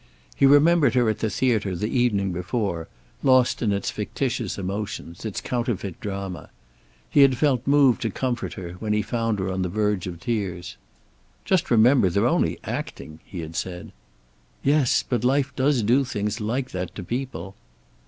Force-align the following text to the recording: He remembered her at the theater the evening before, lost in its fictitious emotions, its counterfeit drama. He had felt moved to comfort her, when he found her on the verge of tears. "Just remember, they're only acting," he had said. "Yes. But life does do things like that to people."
He 0.35 0.47
remembered 0.47 0.95
her 0.95 1.09
at 1.11 1.19
the 1.19 1.29
theater 1.29 1.75
the 1.75 1.85
evening 1.95 2.31
before, 2.31 2.87
lost 3.21 3.61
in 3.61 3.71
its 3.71 3.91
fictitious 3.91 4.57
emotions, 4.57 5.25
its 5.25 5.39
counterfeit 5.41 5.99
drama. 5.99 6.49
He 7.07 7.21
had 7.21 7.37
felt 7.37 7.67
moved 7.67 8.01
to 8.01 8.09
comfort 8.09 8.53
her, 8.53 8.71
when 8.79 8.93
he 8.93 9.03
found 9.03 9.37
her 9.37 9.51
on 9.51 9.61
the 9.61 9.69
verge 9.69 10.07
of 10.07 10.19
tears. 10.19 10.75
"Just 11.45 11.69
remember, 11.69 12.09
they're 12.09 12.25
only 12.25 12.57
acting," 12.63 13.19
he 13.23 13.41
had 13.41 13.55
said. 13.55 13.91
"Yes. 14.63 15.03
But 15.07 15.23
life 15.23 15.55
does 15.55 15.83
do 15.83 16.03
things 16.03 16.41
like 16.41 16.71
that 16.71 16.95
to 16.95 17.03
people." 17.03 17.53